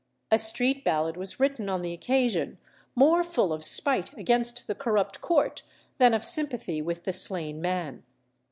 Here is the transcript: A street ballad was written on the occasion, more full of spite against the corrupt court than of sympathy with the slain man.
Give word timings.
A 0.31 0.39
street 0.39 0.83
ballad 0.83 1.15
was 1.15 1.39
written 1.39 1.69
on 1.69 1.83
the 1.83 1.93
occasion, 1.93 2.57
more 2.95 3.23
full 3.23 3.53
of 3.53 3.63
spite 3.63 4.17
against 4.17 4.65
the 4.65 4.73
corrupt 4.73 5.21
court 5.21 5.61
than 5.99 6.15
of 6.15 6.25
sympathy 6.25 6.81
with 6.81 7.03
the 7.03 7.13
slain 7.13 7.61
man. 7.61 8.01